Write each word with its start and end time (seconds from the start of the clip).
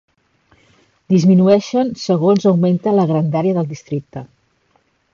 Disminueixen 1.15 1.93
segons 2.05 2.49
augmenta 2.55 2.97
la 3.01 3.07
grandària 3.15 3.59
del 3.59 3.71
districte. 3.77 4.29